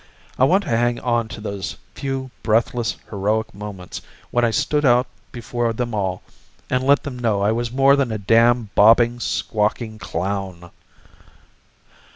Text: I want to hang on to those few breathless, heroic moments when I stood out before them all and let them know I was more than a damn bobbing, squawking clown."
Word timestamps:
I 0.39 0.45
want 0.45 0.63
to 0.63 0.71
hang 0.75 0.99
on 0.99 1.27
to 1.27 1.39
those 1.39 1.77
few 1.93 2.31
breathless, 2.41 2.97
heroic 3.11 3.53
moments 3.53 4.01
when 4.31 4.43
I 4.43 4.49
stood 4.49 4.83
out 4.83 5.05
before 5.31 5.73
them 5.73 5.93
all 5.93 6.23
and 6.71 6.83
let 6.83 7.03
them 7.03 7.19
know 7.19 7.43
I 7.43 7.51
was 7.51 7.71
more 7.71 7.95
than 7.95 8.11
a 8.11 8.17
damn 8.17 8.71
bobbing, 8.73 9.19
squawking 9.19 9.99
clown." 9.99 10.71